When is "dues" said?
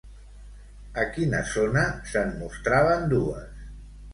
3.13-3.65